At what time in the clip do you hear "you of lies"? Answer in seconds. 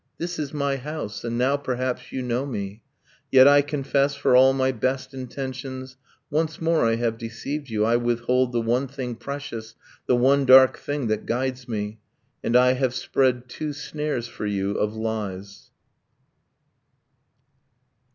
14.47-15.69